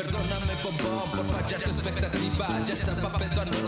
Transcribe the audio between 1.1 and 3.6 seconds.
por fallar tu expectativa. Ya estaba pedo